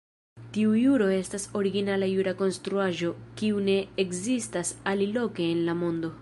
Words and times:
Tiu 0.53 0.69
juro 0.83 1.09
estas 1.17 1.43
originala 1.59 2.09
jura 2.13 2.33
konstruaĵo, 2.39 3.11
kiu 3.43 3.61
ne 3.69 3.77
ekzistas 4.05 4.73
aliloke 4.95 5.49
en 5.55 5.63
la 5.71 5.79
mondo. 5.85 6.13